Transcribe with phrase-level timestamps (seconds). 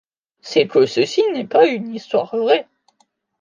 [0.41, 2.67] c'est que ceci n'est pas une histoire vraie.